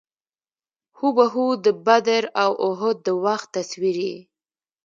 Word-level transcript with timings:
هو 0.97 1.07
بهو 1.17 1.45
د 1.65 1.67
بدر 1.85 2.23
او 2.43 2.51
اُحد 2.67 2.97
د 3.05 3.07
وخت 3.25 3.47
تصویر 3.57 3.95
یې. 4.07 4.17